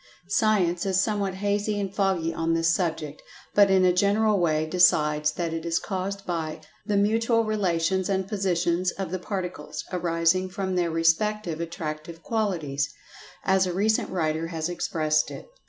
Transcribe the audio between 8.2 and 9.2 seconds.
positions of the